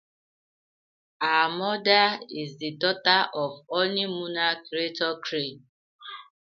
[1.21, 5.67] Her mother is the daughter of "The Honeymooners" creator Harry Crane.